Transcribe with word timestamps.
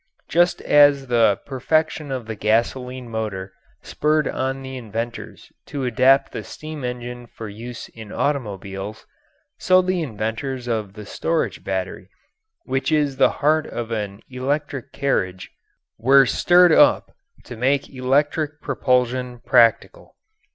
Just 0.27 0.61
as 0.63 1.05
the 1.09 1.39
perfection 1.45 2.11
of 2.11 2.25
the 2.25 2.33
gasoline 2.33 3.07
motor 3.07 3.53
spurred 3.83 4.27
on 4.27 4.63
the 4.63 4.75
inventors 4.75 5.51
to 5.67 5.85
adapt 5.85 6.31
the 6.31 6.43
steam 6.43 6.83
engine 6.83 7.27
for 7.27 7.47
use 7.47 7.87
in 7.89 8.11
automobiles, 8.11 9.05
so 9.59 9.79
the 9.79 10.01
inventors 10.01 10.67
of 10.67 10.93
the 10.93 11.05
storage 11.05 11.63
battery, 11.63 12.09
which 12.63 12.91
is 12.91 13.17
the 13.17 13.29
heart 13.45 13.67
of 13.67 13.91
an 13.91 14.21
electric 14.27 14.91
carriage, 14.91 15.51
were 15.99 16.25
stirred 16.25 16.71
up 16.71 17.15
to 17.43 17.55
make 17.55 17.87
electric 17.87 18.59
propulsion 18.59 19.37
practical. 19.45 20.15